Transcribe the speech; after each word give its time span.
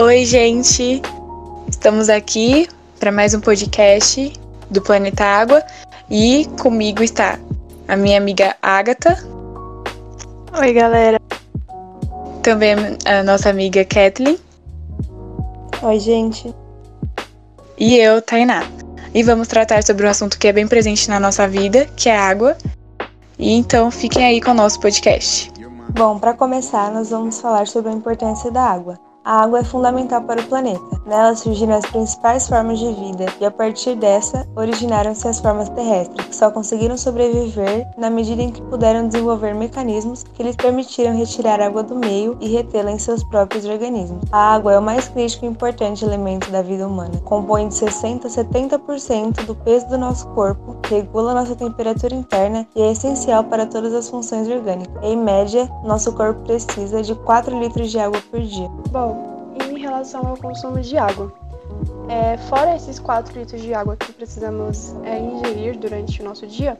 Oi, 0.00 0.24
gente! 0.24 1.02
Estamos 1.68 2.08
aqui 2.08 2.68
para 3.00 3.10
mais 3.10 3.34
um 3.34 3.40
podcast 3.40 4.32
do 4.70 4.80
Planeta 4.80 5.24
Água 5.24 5.60
e 6.08 6.46
comigo 6.62 7.02
está 7.02 7.36
a 7.88 7.96
minha 7.96 8.16
amiga 8.16 8.54
Agatha. 8.62 9.18
Oi, 10.56 10.72
galera. 10.72 11.18
Também 12.44 12.76
a 13.04 13.24
nossa 13.24 13.50
amiga 13.50 13.84
Kathleen. 13.84 14.38
Oi, 15.82 15.98
gente. 15.98 16.54
E 17.76 17.96
eu, 17.96 18.22
Tainá. 18.22 18.62
E 19.12 19.24
vamos 19.24 19.48
tratar 19.48 19.82
sobre 19.82 20.06
um 20.06 20.10
assunto 20.10 20.38
que 20.38 20.46
é 20.46 20.52
bem 20.52 20.68
presente 20.68 21.10
na 21.10 21.18
nossa 21.18 21.48
vida, 21.48 21.86
que 21.96 22.08
é 22.08 22.16
a 22.16 22.22
água. 22.22 22.56
E 23.36 23.52
então 23.52 23.90
fiquem 23.90 24.24
aí 24.24 24.40
com 24.40 24.52
o 24.52 24.54
nosso 24.54 24.78
podcast. 24.78 25.52
Bom, 25.90 26.20
para 26.20 26.34
começar, 26.34 26.92
nós 26.92 27.10
vamos 27.10 27.40
falar 27.40 27.66
sobre 27.66 27.90
a 27.90 27.94
importância 27.94 28.48
da 28.48 28.62
água. 28.62 29.07
A 29.28 29.42
água 29.42 29.58
é 29.58 29.62
fundamental 29.62 30.22
para 30.22 30.40
o 30.40 30.46
planeta. 30.46 31.02
Nela 31.04 31.34
surgiram 31.36 31.74
as 31.74 31.84
principais 31.84 32.48
formas 32.48 32.78
de 32.78 32.90
vida 32.94 33.26
e 33.38 33.44
a 33.44 33.50
partir 33.50 33.94
dessa 33.94 34.48
originaram-se 34.56 35.28
as 35.28 35.38
formas 35.38 35.68
terrestres, 35.68 36.28
que 36.28 36.34
só 36.34 36.50
conseguiram 36.50 36.96
sobreviver 36.96 37.86
na 37.98 38.08
medida 38.08 38.40
em 38.40 38.50
que 38.50 38.62
puderam 38.62 39.06
desenvolver 39.06 39.54
mecanismos 39.54 40.22
que 40.22 40.42
lhes 40.42 40.56
permitiram 40.56 41.14
retirar 41.14 41.60
água 41.60 41.82
do 41.82 41.94
meio 41.94 42.38
e 42.40 42.48
retê-la 42.48 42.90
em 42.90 42.98
seus 42.98 43.22
próprios 43.22 43.66
organismos. 43.66 44.24
A 44.32 44.54
água 44.54 44.72
é 44.72 44.78
o 44.78 44.82
mais 44.82 45.08
crítico 45.08 45.44
e 45.44 45.48
importante 45.48 46.06
elemento 46.06 46.50
da 46.50 46.62
vida 46.62 46.88
humana. 46.88 47.20
Compõe 47.26 47.68
de 47.68 47.74
60 47.74 48.28
a 48.28 48.30
70% 48.30 49.44
do 49.44 49.54
peso 49.54 49.86
do 49.88 49.98
nosso 49.98 50.26
corpo, 50.28 50.74
regula 50.88 51.34
nossa 51.34 51.54
temperatura 51.54 52.14
interna 52.14 52.66
e 52.74 52.82
é 52.82 52.92
essencial 52.92 53.44
para 53.44 53.66
todas 53.66 53.92
as 53.92 54.08
funções 54.08 54.48
orgânicas. 54.48 55.02
Em 55.02 55.16
média, 55.16 55.70
nosso 55.84 56.12
corpo 56.12 56.40
precisa 56.42 57.02
de 57.02 57.14
4 57.14 57.58
litros 57.58 57.90
de 57.90 57.98
água 57.98 58.20
por 58.30 58.40
dia. 58.40 58.68
Bom, 58.90 59.54
em 59.70 59.78
relação 59.78 60.26
ao 60.26 60.36
consumo 60.36 60.80
de 60.80 60.96
água. 60.96 61.32
É, 62.08 62.38
fora 62.48 62.74
esses 62.74 62.98
4 62.98 63.38
litros 63.38 63.60
de 63.60 63.74
água 63.74 63.96
que 63.96 64.12
precisamos 64.12 64.94
é, 65.04 65.18
ingerir 65.18 65.78
durante 65.78 66.22
o 66.22 66.24
nosso 66.24 66.46
dia, 66.46 66.78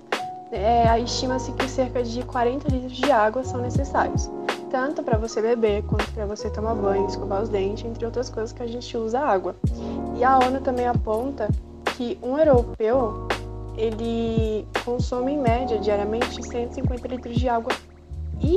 é, 0.50 0.98
estima-se 1.00 1.52
que 1.52 1.68
cerca 1.68 2.02
de 2.02 2.22
40 2.22 2.68
litros 2.68 2.96
de 2.96 3.12
água 3.12 3.44
são 3.44 3.60
necessários, 3.60 4.30
tanto 4.70 5.02
para 5.02 5.18
você 5.18 5.42
beber 5.42 5.82
quanto 5.82 6.10
para 6.12 6.24
você 6.24 6.48
tomar 6.48 6.74
banho, 6.74 7.06
escovar 7.06 7.42
os 7.42 7.50
dentes, 7.50 7.84
entre 7.84 8.06
outras 8.06 8.30
coisas 8.30 8.52
que 8.52 8.62
a 8.62 8.66
gente 8.66 8.96
usa 8.96 9.20
água. 9.20 9.54
E 10.16 10.24
a 10.24 10.38
ONU 10.38 10.62
também 10.62 10.88
aponta 10.88 11.48
que 11.96 12.18
um 12.22 12.38
europeu 12.38 13.27
ele 13.78 14.66
consome 14.84 15.32
em 15.32 15.38
média 15.38 15.78
diariamente 15.78 16.42
150 16.42 17.08
litros 17.08 17.36
de 17.36 17.48
água 17.48 17.72
e 18.40 18.56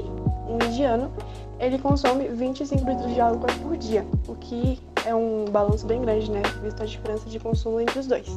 um 0.49 0.55
indiano 0.65 1.11
ele 1.59 1.77
consome 1.77 2.27
25 2.27 2.89
litros 2.89 3.13
de 3.13 3.21
água 3.21 3.47
por 3.61 3.77
dia, 3.77 4.03
o 4.27 4.35
que 4.35 4.81
é 5.05 5.13
um 5.13 5.45
balanço 5.45 5.85
bem 5.85 6.01
grande, 6.01 6.31
né, 6.31 6.41
visto 6.61 6.81
a 6.81 6.85
diferença 6.87 7.29
de 7.29 7.39
consumo 7.39 7.79
entre 7.79 7.99
os 7.99 8.07
dois. 8.07 8.27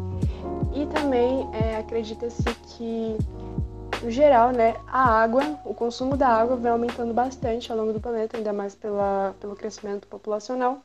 E 0.75 0.85
também 0.87 1.49
é, 1.55 1.79
acredita-se 1.79 2.45
que, 2.45 3.17
no 4.03 4.11
geral, 4.11 4.51
né, 4.51 4.75
a 4.87 5.23
água, 5.23 5.59
o 5.65 5.73
consumo 5.73 6.19
da 6.19 6.29
água 6.29 6.57
vem 6.57 6.71
aumentando 6.71 7.15
bastante 7.15 7.73
ao 7.73 7.79
longo 7.79 7.95
do 7.95 8.01
planeta, 8.01 8.37
ainda 8.37 8.53
mais 8.53 8.75
pela, 8.75 9.35
pelo 9.41 9.57
crescimento 9.57 10.07
populacional. 10.07 10.83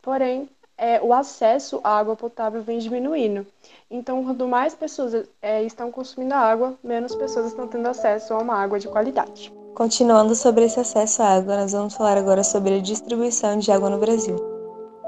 Porém, 0.00 0.48
é, 0.76 1.00
o 1.02 1.12
acesso 1.12 1.80
à 1.84 1.98
água 1.98 2.16
potável 2.16 2.62
vem 2.62 2.78
diminuindo. 2.78 3.46
Então, 3.90 4.24
quanto 4.24 4.48
mais 4.48 4.74
pessoas 4.74 5.26
é, 5.40 5.62
estão 5.62 5.90
consumindo 5.90 6.34
água, 6.34 6.74
menos 6.82 7.14
pessoas 7.14 7.46
estão 7.46 7.68
tendo 7.68 7.86
acesso 7.86 8.34
a 8.34 8.38
uma 8.38 8.54
água 8.54 8.78
de 8.78 8.88
qualidade. 8.88 9.52
Continuando 9.74 10.34
sobre 10.34 10.64
esse 10.64 10.80
acesso 10.80 11.22
à 11.22 11.36
água, 11.36 11.56
nós 11.56 11.72
vamos 11.72 11.94
falar 11.94 12.18
agora 12.18 12.44
sobre 12.44 12.76
a 12.76 12.80
distribuição 12.80 13.58
de 13.58 13.70
água 13.70 13.88
no 13.88 13.98
Brasil. 13.98 14.36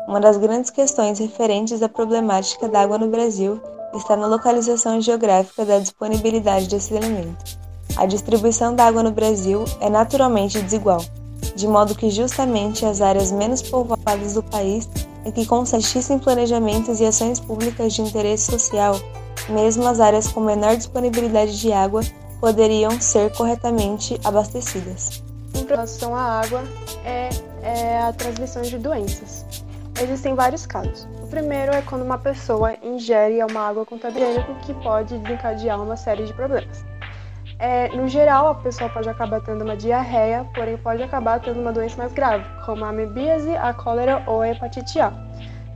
Uma 0.07 0.21
das 0.21 0.37
grandes 0.37 0.71
questões 0.71 1.19
referentes 1.19 1.83
à 1.83 1.89
problemática 1.89 2.69
da 2.69 2.83
água 2.83 2.99
no 2.99 3.09
Brasil 3.09 3.61
está 3.95 4.17
na 4.17 4.27
localização 4.27 5.01
geográfica 5.01 5.65
da 5.65 5.79
disponibilidade 5.79 6.69
desse 6.69 6.95
elemento. 6.95 7.59
A 7.97 8.07
distribuição 8.07 8.75
da 8.75 8.87
água 8.87 9.03
no 9.03 9.13
Brasil 9.13 9.65
é 9.81 9.89
naturalmente 9.89 10.61
desigual, 10.61 11.01
de 11.55 11.69
modo 11.69 11.95
que 11.95 12.11
justamente 12.11 12.85
as 12.85 13.01
áreas 13.01 13.31
menos 13.31 13.63
povoadas 13.63 14.35
do 14.35 14.43
país 14.43 14.89
é 15.25 15.31
que 15.31 15.47
consistissem 15.47 16.17
em 16.17 16.19
planejamentos 16.19 17.01
e 17.01 17.07
ações 17.07 17.41
públicas 17.41 17.93
de 17.95 18.03
interesse 18.03 18.51
social, 18.51 18.97
mesmo 19.49 19.87
as 19.87 20.01
áreas 20.01 20.29
com 20.29 20.41
menor 20.41 20.77
disponibilidade 20.77 21.59
de 21.59 21.73
água 21.73 22.03
poderiam 22.41 23.01
ser 23.01 23.33
corretamente 23.33 24.21
abastecidas. 24.23 25.23
Em 25.55 25.65
relação 25.67 26.15
à 26.15 26.41
água, 26.41 26.63
é, 27.05 27.31
é 27.63 27.99
a 28.01 28.13
transmissão 28.13 28.63
de 28.63 28.77
doenças. 28.77 29.47
Existem 30.03 30.35
vários 30.35 30.67
casos. 30.67 31.07
O 31.23 31.27
primeiro 31.29 31.73
é 31.73 31.81
quando 31.81 32.03
uma 32.03 32.19
pessoa 32.19 32.77
ingere 32.83 33.43
uma 33.45 33.61
água 33.61 33.87
contaminada 33.87 34.43
que 34.63 34.75
pode 34.75 35.17
desencadear 35.19 35.81
uma 35.81 35.97
série 35.97 36.25
de 36.25 36.35
problemas. 36.35 36.85
É, 37.65 37.89
no 37.97 38.07
geral, 38.09 38.49
a 38.49 38.55
pessoa 38.57 38.91
pode 38.91 39.09
acabar 39.09 39.41
tendo 39.41 39.65
uma 39.65 39.77
diarreia, 39.77 40.47
porém 40.55 40.77
pode 40.77 41.03
acabar 41.03 41.41
tendo 41.41 41.61
uma 41.61 41.73
doença 41.73 41.97
mais 41.97 42.13
grave, 42.13 42.45
como 42.67 42.85
a 42.85 42.91
amebíase, 42.91 43.57
a 43.57 43.73
cólera 43.73 44.23
ou 44.27 44.43
a 44.43 44.49
hepatite 44.49 45.01
A. 45.01 45.13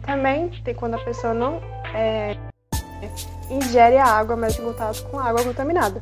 Também 0.04 0.50
tem 0.64 0.74
quando 0.74 0.94
a 0.94 0.98
pessoa 0.98 1.32
não 1.32 1.60
é, 1.94 2.36
ingere 3.50 3.96
a 3.96 4.04
água, 4.04 4.36
mas 4.36 4.58
em 4.58 4.62
contato 4.62 5.02
com 5.04 5.18
água 5.18 5.42
contaminada 5.42 6.00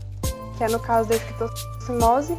que 0.56 0.64
é 0.64 0.68
no 0.68 0.80
caso 0.80 1.08
da 1.08 1.16
esquitocimose, 1.16 2.36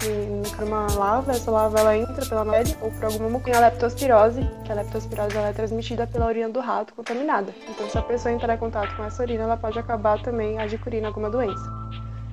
que 0.00 0.60
é 0.60 0.64
uma 0.64 0.86
lava, 0.94 1.32
essa 1.32 1.50
lava 1.50 1.78
ela 1.78 1.96
entra 1.96 2.24
pela 2.24 2.44
pele 2.44 2.76
ou 2.80 2.90
por 2.90 3.04
alguma 3.04 3.28
mucosa. 3.28 3.58
a 3.58 3.60
leptospirose, 3.60 4.40
que 4.64 4.72
a 4.72 4.74
leptospirose 4.74 5.36
ela 5.36 5.48
é 5.48 5.52
transmitida 5.52 6.06
pela 6.06 6.26
urina 6.26 6.48
do 6.48 6.60
rato 6.60 6.94
contaminada. 6.94 7.54
Então, 7.68 7.88
se 7.88 7.98
a 7.98 8.02
pessoa 8.02 8.32
entrar 8.32 8.54
em 8.54 8.58
contato 8.58 8.96
com 8.96 9.04
essa 9.04 9.22
urina, 9.22 9.44
ela 9.44 9.56
pode 9.56 9.78
acabar 9.78 10.20
também 10.22 10.58
adquirindo 10.58 11.06
alguma 11.06 11.28
doença. 11.28 11.70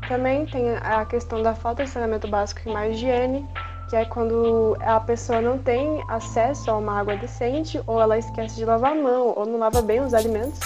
Também 0.07 0.45
tem 0.45 0.75
a 0.77 1.05
questão 1.05 1.41
da 1.41 1.55
falta 1.55 1.83
de 1.83 1.89
saneamento 1.89 2.27
básico 2.27 2.61
e 2.65 2.71
mais 2.71 2.95
higiene, 2.95 3.47
que 3.89 3.95
é 3.95 4.05
quando 4.05 4.77
a 4.81 4.99
pessoa 4.99 5.41
não 5.41 5.57
tem 5.57 6.03
acesso 6.07 6.69
a 6.69 6.77
uma 6.77 6.99
água 6.99 7.15
decente, 7.15 7.81
ou 7.87 8.01
ela 8.01 8.17
esquece 8.17 8.55
de 8.55 8.65
lavar 8.65 8.91
a 8.91 8.95
mão, 8.95 9.33
ou 9.35 9.45
não 9.45 9.57
lava 9.57 9.81
bem 9.81 10.01
os 10.01 10.13
alimentos 10.13 10.59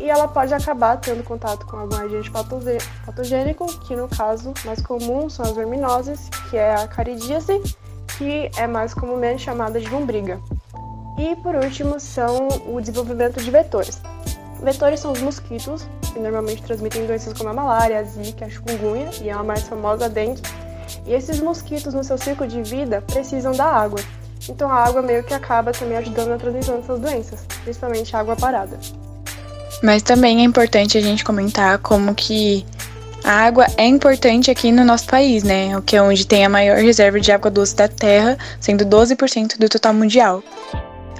e 0.00 0.08
ela 0.08 0.26
pode 0.26 0.54
acabar 0.54 0.96
tendo 0.96 1.22
contato 1.22 1.66
com 1.66 1.76
algum 1.76 1.96
agente 1.96 2.30
patogênico, 3.04 3.66
que 3.80 3.94
no 3.94 4.08
caso 4.08 4.52
mais 4.64 4.80
comum 4.80 5.28
são 5.28 5.44
as 5.44 5.52
verminoses, 5.52 6.28
que 6.48 6.56
é 6.56 6.74
a 6.74 6.88
caridíase, 6.88 7.60
que 8.16 8.50
é 8.56 8.66
mais 8.66 8.94
comumente 8.94 9.42
chamada 9.42 9.78
de 9.78 9.88
lombriga. 9.88 10.40
E 11.18 11.36
por 11.36 11.54
último 11.54 12.00
são 12.00 12.48
o 12.66 12.80
desenvolvimento 12.80 13.42
de 13.42 13.50
vetores. 13.50 14.00
Vetores 14.62 15.00
são 15.00 15.12
os 15.12 15.20
mosquitos, 15.20 15.86
que 16.12 16.18
normalmente 16.18 16.62
transmitem 16.62 17.06
doenças 17.06 17.32
como 17.32 17.48
a 17.48 17.52
malária, 17.52 17.98
a 17.98 18.02
zika, 18.02 18.46
a 18.46 18.50
chikungunya 18.50 19.10
e 19.22 19.30
a 19.30 19.42
mais 19.42 19.62
famosa 19.62 20.08
dengue. 20.08 20.42
E 21.06 21.12
esses 21.12 21.40
mosquitos 21.40 21.94
no 21.94 22.02
seu 22.02 22.18
ciclo 22.18 22.46
de 22.46 22.62
vida 22.62 23.02
precisam 23.06 23.52
da 23.52 23.64
água. 23.64 24.00
Então 24.48 24.70
a 24.70 24.84
água 24.84 25.02
meio 25.02 25.22
que 25.22 25.34
acaba 25.34 25.72
também 25.72 25.96
ajudando 25.98 26.28
na 26.28 26.36
transmissão 26.36 26.76
dessas 26.76 27.00
doenças, 27.00 27.40
principalmente 27.62 28.14
a 28.14 28.20
água 28.20 28.36
parada. 28.36 28.78
Mas 29.82 30.02
também 30.02 30.40
é 30.40 30.44
importante 30.44 30.98
a 30.98 31.00
gente 31.00 31.24
comentar 31.24 31.78
como 31.78 32.14
que 32.14 32.66
a 33.24 33.32
água 33.32 33.66
é 33.76 33.86
importante 33.86 34.50
aqui 34.50 34.72
no 34.72 34.84
nosso 34.84 35.06
país, 35.06 35.42
né? 35.42 35.76
O 35.76 35.82
que 35.82 35.96
é 35.96 36.02
onde 36.02 36.26
tem 36.26 36.44
a 36.44 36.48
maior 36.48 36.78
reserva 36.78 37.20
de 37.20 37.30
água 37.30 37.50
doce 37.50 37.76
da 37.76 37.86
Terra, 37.86 38.36
sendo 38.58 38.84
12% 38.84 39.58
do 39.58 39.68
total 39.68 39.94
mundial. 39.94 40.42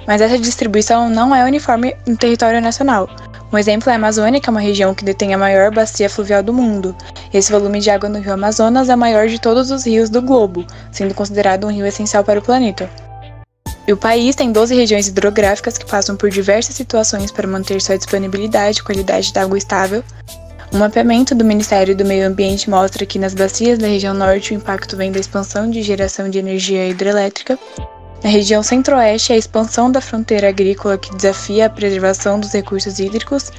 Mas 0.07 0.19
essa 0.19 0.37
distribuição 0.37 1.09
não 1.09 1.35
é 1.35 1.45
uniforme 1.45 1.95
no 2.07 2.17
território 2.17 2.59
nacional. 2.59 3.07
Um 3.51 3.57
exemplo 3.57 3.89
é 3.89 3.93
a 3.93 3.95
Amazônia, 3.97 4.39
que 4.39 4.49
é 4.49 4.51
uma 4.51 4.61
região 4.61 4.95
que 4.95 5.03
detém 5.03 5.33
a 5.33 5.37
maior 5.37 5.71
bacia 5.71 6.09
fluvial 6.09 6.41
do 6.41 6.53
mundo. 6.53 6.95
Esse 7.33 7.51
volume 7.51 7.81
de 7.81 7.89
água 7.89 8.07
no 8.07 8.19
rio 8.19 8.33
Amazonas 8.33 8.87
é 8.87 8.95
maior 8.95 9.27
de 9.27 9.39
todos 9.39 9.71
os 9.71 9.85
rios 9.85 10.09
do 10.09 10.21
globo, 10.21 10.65
sendo 10.89 11.13
considerado 11.13 11.67
um 11.67 11.71
rio 11.71 11.85
essencial 11.85 12.23
para 12.23 12.39
o 12.39 12.41
planeta. 12.41 12.89
E 13.85 13.91
o 13.91 13.97
país 13.97 14.35
tem 14.35 14.53
12 14.53 14.73
regiões 14.73 15.07
hidrográficas 15.07 15.77
que 15.77 15.85
passam 15.85 16.15
por 16.15 16.29
diversas 16.29 16.75
situações 16.75 17.29
para 17.29 17.45
manter 17.45 17.81
sua 17.81 17.97
disponibilidade 17.97 18.79
e 18.79 18.83
qualidade 18.83 19.33
de 19.33 19.39
água 19.39 19.57
estável. 19.57 20.01
O 20.71 20.77
mapeamento 20.77 21.35
do 21.35 21.43
Ministério 21.43 21.93
do 21.93 22.05
Meio 22.05 22.25
Ambiente 22.25 22.69
mostra 22.69 23.05
que 23.05 23.19
nas 23.19 23.33
bacias 23.33 23.77
da 23.77 23.87
região 23.87 24.13
norte 24.13 24.53
o 24.53 24.55
impacto 24.55 24.95
vem 24.95 25.11
da 25.11 25.19
expansão 25.19 25.69
de 25.69 25.81
geração 25.81 26.29
de 26.29 26.39
energia 26.39 26.87
hidrelétrica. 26.87 27.59
Na 28.23 28.29
região 28.29 28.61
centro-oeste, 28.61 29.33
a 29.33 29.37
expansão 29.37 29.91
da 29.91 29.99
fronteira 29.99 30.49
agrícola 30.49 30.97
que 30.97 31.15
desafia 31.15 31.65
a 31.65 31.69
preservação 31.69 32.39
dos 32.39 32.53
recursos 32.53 32.99
hídricos. 32.99 33.51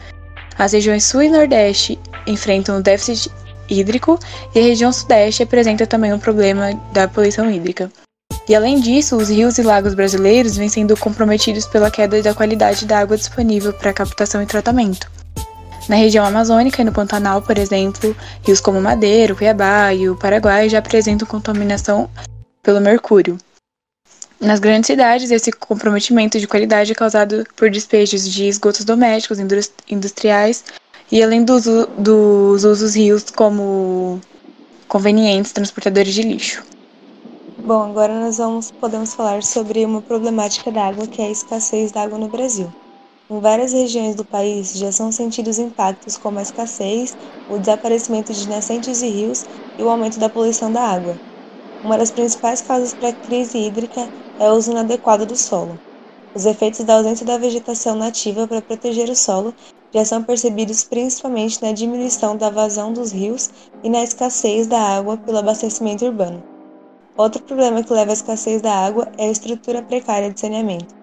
As 0.57 0.73
regiões 0.73 1.05
sul 1.05 1.23
e 1.23 1.29
nordeste 1.29 1.99
enfrentam 2.27 2.79
o 2.79 2.83
déficit 2.83 3.29
hídrico 3.69 4.19
e 4.55 4.61
a 4.61 4.63
região 4.63 4.93
sudeste 4.93 5.43
apresenta 5.43 5.87
também 5.87 6.13
o 6.13 6.17
um 6.17 6.19
problema 6.19 6.73
da 6.93 7.09
poluição 7.09 7.51
hídrica. 7.51 7.91
E 8.49 8.55
além 8.55 8.81
disso, 8.81 9.17
os 9.17 9.31
rios 9.31 9.59
e 9.59 9.63
lagos 9.63 9.95
brasileiros 9.95 10.57
vêm 10.57 10.69
sendo 10.69 10.97
comprometidos 10.97 11.67
pela 11.67 11.91
queda 11.91 12.23
da 12.23 12.35
qualidade 12.35 12.87
da 12.87 13.01
água 13.01 13.17
disponível 13.17 13.73
para 13.73 13.93
captação 13.93 14.43
e 14.43 14.47
tratamento. 14.47 15.11
Na 15.89 15.97
região 15.97 16.25
amazônica 16.25 16.81
e 16.81 16.85
no 16.85 16.93
Pantanal, 16.93 17.43
por 17.43 17.59
exemplo, 17.59 18.17
rios 18.45 18.61
como 18.61 18.81
Madeira, 18.81 19.35
Cuiabá 19.35 19.93
e 19.93 20.09
o 20.09 20.17
Paraguai 20.17 20.69
já 20.69 20.79
apresentam 20.79 21.27
contaminação 21.27 22.09
pelo 22.63 22.81
mercúrio. 22.81 23.37
Nas 24.43 24.59
grandes 24.59 24.89
cidades, 24.89 25.31
esse 25.31 25.53
comprometimento 25.53 26.41
de 26.41 26.49
qualidade 26.49 26.91
é 26.91 26.95
causado 26.97 27.45
por 27.57 27.71
despejos 27.71 28.29
de 28.29 28.49
esgotos 28.49 28.85
domésticos, 28.85 29.39
industriais 29.89 30.65
e 31.13 31.23
além 31.23 31.45
dos, 31.45 31.65
dos 31.97 32.65
usos 32.65 32.97
rios 32.97 33.25
como 33.31 34.21
convenientes 34.89 35.53
transportadores 35.53 36.13
de 36.13 36.23
lixo. 36.23 36.65
Bom, 37.57 37.83
agora 37.83 38.19
nós 38.19 38.39
vamos 38.39 38.73
podemos 38.81 39.15
falar 39.15 39.45
sobre 39.45 39.85
uma 39.85 40.03
problemática 40.03 40.73
da 40.73 40.87
água 40.89 41.07
que 41.07 41.23
é 41.23 41.27
a 41.27 41.31
escassez 41.31 41.93
da 41.93 42.03
água 42.03 42.19
no 42.19 42.29
Brasil. 42.29 42.73
Em 43.31 43.41
várias 43.41 43.73
regiões 43.73 44.17
do 44.17 44.27
país 44.27 44.73
já 44.73 44.91
são 44.91 45.13
sentidos 45.13 45.59
impactos 45.59 46.17
como 46.17 46.41
a 46.41 46.43
escassez, 46.43 47.17
o 47.47 47.59
desaparecimento 47.59 48.33
de 48.35 48.49
nascentes 48.49 49.03
e 49.03 49.09
rios 49.09 49.45
e 49.79 49.85
o 49.85 49.89
aumento 49.89 50.19
da 50.19 50.29
poluição 50.29 50.73
da 50.73 50.83
água. 50.83 51.21
Uma 51.85 51.99
das 51.99 52.13
principais 52.13 52.61
causas 52.61 52.95
para 52.95 53.09
a 53.09 53.13
crise 53.13 53.59
hídrica 53.59 54.09
é 54.39 54.49
o 54.49 54.55
uso 54.55 54.71
inadequado 54.71 55.27
do 55.27 55.37
solo. 55.37 55.81
Os 56.33 56.47
efeitos 56.47 56.85
da 56.85 56.95
ausência 56.95 57.27
da 57.27 57.37
vegetação 57.37 57.97
nativa 57.97 58.47
para 58.47 58.63
proteger 58.63 59.11
o 59.11 59.17
solo 59.17 59.53
já 59.93 60.05
são 60.05 60.23
percebidos 60.23 60.85
principalmente 60.85 61.61
na 61.61 61.73
diminuição 61.73 62.37
da 62.37 62.51
vazão 62.51 62.93
dos 62.93 63.11
rios 63.11 63.51
e 63.83 63.91
na 63.91 64.05
escassez 64.05 64.69
da 64.69 64.79
água 64.79 65.17
pelo 65.17 65.39
abastecimento 65.39 66.05
urbano. 66.05 66.41
Outro 67.17 67.43
problema 67.43 67.83
que 67.83 67.93
leva 67.93 68.13
à 68.13 68.15
escassez 68.15 68.63
da 68.63 68.73
água 68.73 69.11
é 69.19 69.27
a 69.27 69.33
estrutura 69.33 69.83
precária 69.83 70.33
de 70.33 70.39
saneamento. 70.39 70.95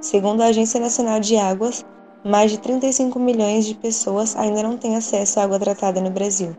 Segundo 0.00 0.42
a 0.42 0.46
Agência 0.46 0.78
Nacional 0.78 1.18
de 1.18 1.36
Águas, 1.36 1.84
mais 2.24 2.52
de 2.52 2.58
35 2.58 3.18
milhões 3.18 3.66
de 3.66 3.74
pessoas 3.74 4.36
ainda 4.36 4.62
não 4.62 4.78
têm 4.78 4.96
acesso 4.96 5.40
à 5.40 5.42
água 5.42 5.58
tratada 5.58 6.00
no 6.00 6.10
Brasil, 6.10 6.56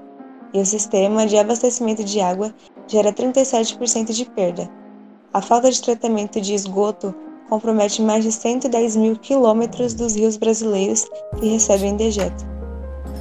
e 0.54 0.60
o 0.60 0.66
sistema 0.66 1.26
de 1.26 1.38
abastecimento 1.38 2.04
de 2.04 2.20
água 2.20 2.54
gera 2.88 3.14
37% 3.14 4.12
de 4.12 4.26
perda. 4.26 4.70
A 5.34 5.42
falta 5.42 5.72
de 5.72 5.82
tratamento 5.82 6.42
de 6.42 6.54
esgoto 6.54 7.16
compromete 7.50 8.02
mais 8.02 8.24
de 8.24 8.32
110 8.32 8.96
mil 8.96 9.16
quilômetros 9.18 9.94
dos 9.94 10.16
rios 10.16 10.38
brasileiros 10.38 11.06
que 11.40 11.48
recebem 11.48 11.96
dejeto. 11.96 12.46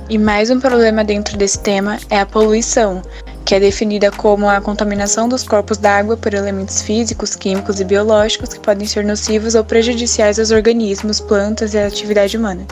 E 0.09 0.19
mais 0.19 0.51
um 0.51 0.59
problema 0.59 1.05
dentro 1.05 1.37
desse 1.37 1.61
tema 1.61 1.99
é 2.09 2.19
a 2.19 2.27
poluição, 2.27 3.01
que 3.45 3.55
é 3.55 3.61
definida 3.61 4.11
como 4.11 4.49
a 4.49 4.61
contaminação 4.61 5.29
dos 5.29 5.45
corpos 5.45 5.79
d'água 5.79 6.17
por 6.17 6.35
elementos 6.35 6.83
físicos, 6.83 7.37
químicos 7.37 7.81
e 7.81 7.85
biológicos 7.85 8.55
que 8.55 8.61
podem 8.61 8.87
ser 8.87 9.05
nocivos 9.05 9.55
ou 9.55 9.65
prejudiciais 9.65 10.39
aos 10.39 10.51
organismos, 10.51 11.21
plantas 11.21 11.75
e 11.75 11.79
à 11.79 11.87
atividade 11.87 12.37
humana. 12.37 12.67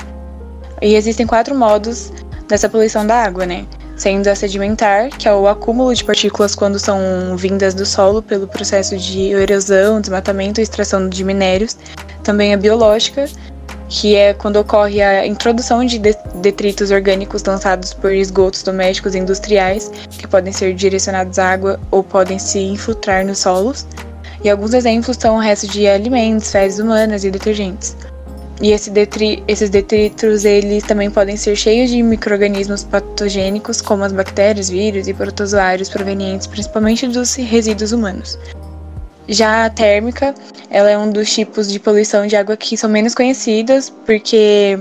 E 0.82 0.94
existem 0.94 1.26
quatro 1.26 1.54
modos 1.54 2.12
dessa 2.49 2.69
poluição 2.69 3.06
da 3.06 3.22
água, 3.22 3.46
né? 3.46 3.66
Sendo 3.99 4.29
a 4.29 4.35
sedimentar, 4.37 5.11
que 5.11 5.27
é 5.27 5.35
o 5.35 5.49
acúmulo 5.49 5.93
de 5.93 6.05
partículas 6.05 6.55
quando 6.55 6.79
são 6.79 7.37
vindas 7.37 7.75
do 7.75 7.85
solo 7.85 8.23
pelo 8.23 8.47
processo 8.47 8.97
de 8.97 9.33
erosão, 9.33 10.00
desmatamento 10.00 10.61
e 10.61 10.62
extração 10.62 11.09
de 11.09 11.25
minérios. 11.25 11.77
Também 12.23 12.55
a 12.55 12.56
biológica, 12.56 13.29
que 13.89 14.15
é 14.15 14.33
quando 14.35 14.56
ocorre 14.56 15.03
a 15.03 15.27
introdução 15.27 15.85
de 15.85 15.99
detritos 15.99 16.93
orgânicos 16.93 17.43
lançados 17.43 17.93
por 17.93 18.12
esgotos 18.12 18.62
domésticos 18.62 19.17
e 19.17 19.19
industriais, 19.19 19.91
que 20.11 20.29
podem 20.29 20.53
ser 20.53 20.75
direcionados 20.75 21.37
à 21.39 21.50
água 21.50 21.81
ou 21.91 22.05
podem 22.05 22.39
se 22.39 22.61
infiltrar 22.61 23.27
nos 23.27 23.41
solos. 23.41 23.85
E 24.45 24.49
alguns 24.49 24.75
exemplos 24.75 25.17
são 25.19 25.37
o 25.37 25.41
resto 25.41 25.67
de 25.67 25.89
alimentos, 25.89 26.53
fezes 26.53 26.79
humanas 26.79 27.25
e 27.25 27.31
detergentes. 27.33 27.97
E 28.60 28.72
esse 28.72 28.90
detri 28.90 29.43
esses 29.46 29.70
detritos 29.70 30.44
eles 30.44 30.82
também 30.82 31.10
podem 31.10 31.37
ser 31.37 31.55
cheios 31.55 31.90
de 31.90 32.02
microrganismos 32.02 32.82
patogênicos, 32.82 33.81
como 33.81 34.02
as 34.02 34.12
bactérias, 34.12 34.69
vírus 34.69 35.06
e 35.06 35.14
protozoários 35.14 35.88
provenientes 35.88 36.46
principalmente 36.46 37.06
dos 37.06 37.34
resíduos 37.34 37.93
humanos. 37.93 38.38
Já 39.28 39.66
a 39.66 39.70
térmica, 39.70 40.34
ela 40.70 40.90
é 40.90 40.99
um 40.99 41.10
dos 41.10 41.32
tipos 41.32 41.70
de 41.70 41.78
poluição 41.78 42.26
de 42.26 42.34
água 42.34 42.56
que 42.56 42.76
são 42.76 42.88
menos 42.88 43.14
conhecidas, 43.14 43.90
porque 44.06 44.78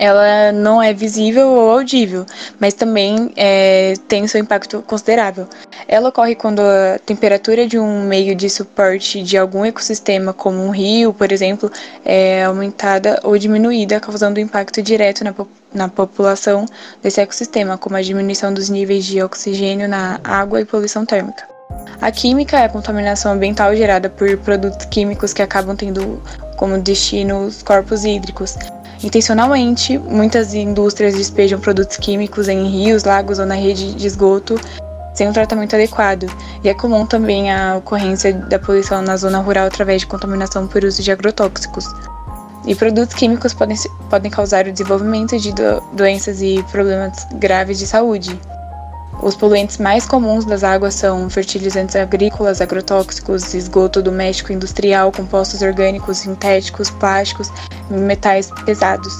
ela 0.00 0.50
não 0.50 0.82
é 0.82 0.92
visível 0.92 1.48
ou 1.48 1.70
audível, 1.70 2.24
mas 2.58 2.74
também 2.74 3.32
é, 3.36 3.94
tem 4.08 4.26
seu 4.26 4.40
impacto 4.40 4.82
considerável. 4.82 5.46
Ela 5.88 6.08
ocorre 6.08 6.34
quando 6.34 6.60
a 6.60 6.98
temperatura 7.04 7.66
de 7.66 7.78
um 7.78 8.02
meio 8.04 8.34
de 8.34 8.48
suporte 8.48 9.22
de 9.22 9.36
algum 9.36 9.64
ecossistema, 9.64 10.32
como 10.32 10.64
um 10.64 10.70
rio, 10.70 11.12
por 11.12 11.32
exemplo, 11.32 11.70
é 12.04 12.44
aumentada 12.44 13.20
ou 13.22 13.36
diminuída, 13.36 14.00
causando 14.00 14.40
impacto 14.40 14.82
direto 14.82 15.24
na, 15.24 15.34
na 15.72 15.88
população 15.88 16.66
desse 17.02 17.20
ecossistema, 17.20 17.78
como 17.78 17.96
a 17.96 18.02
diminuição 18.02 18.52
dos 18.52 18.68
níveis 18.68 19.04
de 19.04 19.22
oxigênio 19.22 19.88
na 19.88 20.20
água 20.24 20.60
e 20.60 20.64
poluição 20.64 21.04
térmica. 21.04 21.48
A 22.00 22.10
química 22.10 22.58
é 22.58 22.64
a 22.64 22.68
contaminação 22.68 23.32
ambiental 23.32 23.74
gerada 23.76 24.08
por 24.08 24.36
produtos 24.38 24.86
químicos 24.86 25.32
que 25.32 25.42
acabam 25.42 25.76
tendo 25.76 26.20
como 26.56 26.78
destino 26.78 27.46
os 27.46 27.62
corpos 27.62 28.04
hídricos. 28.04 28.56
Intencionalmente, 29.02 29.96
muitas 29.98 30.52
indústrias 30.52 31.14
despejam 31.14 31.58
produtos 31.58 31.96
químicos 31.96 32.48
em 32.48 32.68
rios, 32.68 33.04
lagos 33.04 33.38
ou 33.38 33.46
na 33.46 33.54
rede 33.54 33.94
de 33.94 34.06
esgoto 34.06 34.56
sem 35.20 35.28
um 35.28 35.34
tratamento 35.34 35.76
adequado, 35.76 36.24
e 36.64 36.68
é 36.70 36.72
comum 36.72 37.04
também 37.04 37.52
a 37.52 37.76
ocorrência 37.76 38.32
da 38.32 38.58
poluição 38.58 39.02
na 39.02 39.18
zona 39.18 39.38
rural 39.38 39.66
através 39.66 40.00
de 40.00 40.06
contaminação 40.06 40.66
por 40.66 40.82
uso 40.82 41.02
de 41.02 41.12
agrotóxicos. 41.12 41.84
E 42.66 42.74
produtos 42.74 43.14
químicos 43.14 43.52
podem, 43.52 43.76
podem 44.08 44.30
causar 44.30 44.66
o 44.66 44.72
desenvolvimento 44.72 45.38
de 45.38 45.52
do, 45.52 45.82
doenças 45.92 46.40
e 46.40 46.64
problemas 46.70 47.26
graves 47.34 47.78
de 47.78 47.86
saúde. 47.86 48.40
Os 49.22 49.36
poluentes 49.36 49.76
mais 49.76 50.06
comuns 50.06 50.46
das 50.46 50.64
águas 50.64 50.94
são 50.94 51.28
fertilizantes 51.28 51.94
agrícolas, 51.94 52.60
agrotóxicos, 52.60 53.52
esgoto 53.52 54.02
doméstico 54.02 54.52
industrial, 54.52 55.12
compostos 55.12 55.60
orgânicos, 55.60 56.18
sintéticos, 56.18 56.88
plásticos 56.88 57.50
e 57.90 57.94
metais 57.94 58.50
pesados. 58.64 59.12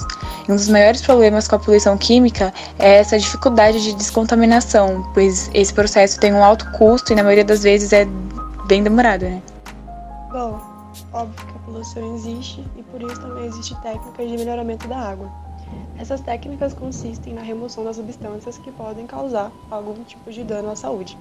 E 0.47 0.51
um 0.51 0.55
dos 0.55 0.69
maiores 0.69 1.01
problemas 1.01 1.47
com 1.47 1.55
a 1.55 1.59
poluição 1.59 1.97
química 1.97 2.51
é 2.79 2.95
essa 2.97 3.19
dificuldade 3.19 3.83
de 3.83 3.93
descontaminação, 3.93 5.07
pois 5.13 5.51
esse 5.53 5.73
processo 5.73 6.19
tem 6.19 6.33
um 6.33 6.43
alto 6.43 6.69
custo 6.71 7.13
e 7.13 7.15
na 7.15 7.21
maioria 7.21 7.45
das 7.45 7.61
vezes 7.61 7.93
é 7.93 8.07
bem 8.65 8.81
demorado, 8.81 9.25
né? 9.25 9.41
Bom, 10.31 10.59
óbvio 11.13 11.45
que 11.45 11.57
a 11.57 11.59
poluição 11.59 12.15
existe 12.15 12.65
e 12.75 12.81
por 12.83 13.03
isso 13.03 13.21
também 13.21 13.45
existe 13.45 13.79
técnicas 13.81 14.29
de 14.29 14.37
melhoramento 14.37 14.87
da 14.87 14.97
água. 14.97 15.50
Essas 15.97 16.21
técnicas 16.21 16.73
consistem 16.73 17.33
na 17.33 17.41
remoção 17.41 17.83
das 17.83 17.97
substâncias 17.97 18.57
que 18.57 18.71
podem 18.71 19.05
causar 19.05 19.51
algum 19.69 20.03
tipo 20.03 20.31
de 20.31 20.43
dano 20.43 20.69
à 20.69 20.75
saúde. 20.75 21.17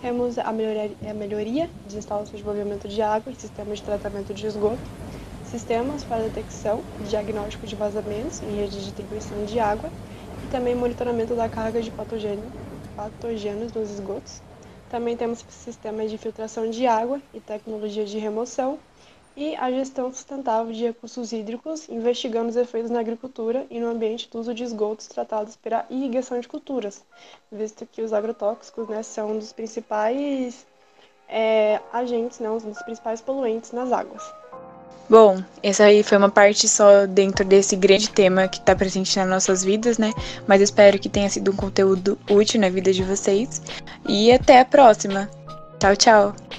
Temos 0.00 0.38
a 0.38 0.50
melhoria, 0.52 0.96
a 1.08 1.14
melhoria 1.14 1.70
de 1.86 1.98
instalações 1.98 2.36
de 2.36 2.42
envolvimento 2.42 2.88
de 2.88 3.02
água 3.02 3.30
e 3.30 3.36
sistemas 3.36 3.78
de 3.78 3.84
tratamento 3.84 4.32
de 4.32 4.46
esgoto, 4.46 4.90
sistemas 5.44 6.04
para 6.04 6.22
detecção 6.22 6.82
e 6.98 7.04
diagnóstico 7.04 7.66
de 7.66 7.76
vazamentos 7.76 8.42
em 8.42 8.56
redes 8.56 8.74
de 8.74 8.84
distribuição 8.84 9.44
de 9.44 9.58
água 9.58 9.90
e 10.42 10.46
também 10.46 10.74
monitoramento 10.74 11.36
da 11.36 11.48
carga 11.48 11.82
de 11.82 11.90
patógenos 11.90 13.72
nos 13.72 13.90
esgotos. 13.90 14.42
Também 14.88 15.16
temos 15.16 15.44
sistemas 15.48 16.10
de 16.10 16.18
filtração 16.18 16.68
de 16.68 16.86
água 16.86 17.20
e 17.32 17.40
tecnologia 17.40 18.04
de 18.04 18.18
remoção 18.18 18.78
e 19.36 19.54
a 19.56 19.70
gestão 19.70 20.12
sustentável 20.12 20.72
de 20.72 20.84
recursos 20.84 21.32
hídricos, 21.32 21.88
investigando 21.88 22.48
os 22.48 22.56
efeitos 22.56 22.90
na 22.90 23.00
agricultura 23.00 23.66
e 23.70 23.80
no 23.80 23.88
ambiente 23.88 24.28
do 24.30 24.38
uso 24.38 24.52
de 24.52 24.64
esgotos 24.64 25.06
tratados 25.06 25.56
pela 25.56 25.86
irrigação 25.88 26.38
de 26.40 26.48
culturas, 26.48 27.02
visto 27.50 27.86
que 27.86 28.02
os 28.02 28.12
agrotóxicos 28.12 28.88
né, 28.88 29.02
são 29.02 29.32
um 29.32 29.38
dos 29.38 29.52
principais 29.52 30.66
é, 31.28 31.80
agentes, 31.92 32.40
né, 32.40 32.50
um 32.50 32.58
dos 32.58 32.82
principais 32.82 33.20
poluentes 33.20 33.72
nas 33.72 33.92
águas. 33.92 34.22
Bom, 35.08 35.42
essa 35.60 35.84
aí 35.84 36.04
foi 36.04 36.18
uma 36.18 36.30
parte 36.30 36.68
só 36.68 37.04
dentro 37.04 37.44
desse 37.44 37.74
grande 37.74 38.08
tema 38.10 38.46
que 38.46 38.58
está 38.58 38.76
presente 38.76 39.18
nas 39.18 39.28
nossas 39.28 39.64
vidas, 39.64 39.98
né? 39.98 40.12
Mas 40.46 40.60
espero 40.60 41.00
que 41.00 41.08
tenha 41.08 41.28
sido 41.28 41.50
um 41.50 41.56
conteúdo 41.56 42.16
útil 42.30 42.60
na 42.60 42.68
vida 42.68 42.92
de 42.92 43.02
vocês. 43.02 43.60
E 44.08 44.30
até 44.30 44.60
a 44.60 44.64
próxima. 44.64 45.28
Tchau, 45.80 45.96
tchau. 45.96 46.49